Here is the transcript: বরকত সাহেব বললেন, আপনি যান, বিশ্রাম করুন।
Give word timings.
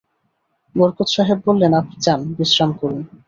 বরকত 0.75 1.07
সাহেব 1.09 1.39
বললেন, 1.45 1.71
আপনি 1.73 1.95
যান, 1.99 2.19
বিশ্রাম 2.37 2.71
করুন। 2.73 3.01